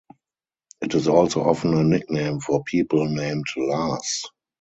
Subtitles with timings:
[0.81, 4.23] It is also often a nickname for people named Lars.